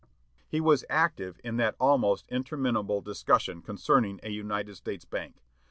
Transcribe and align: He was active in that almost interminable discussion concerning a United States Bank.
He 0.49 0.59
was 0.59 0.83
active 0.89 1.39
in 1.43 1.57
that 1.57 1.75
almost 1.79 2.25
interminable 2.27 3.01
discussion 3.01 3.61
concerning 3.61 4.19
a 4.23 4.31
United 4.31 4.73
States 4.77 5.05
Bank. 5.05 5.43